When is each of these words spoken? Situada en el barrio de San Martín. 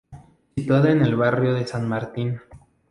Situada 0.57 0.91
en 0.91 1.03
el 1.03 1.15
barrio 1.15 1.53
de 1.53 1.67
San 1.67 1.87
Martín. 1.87 2.39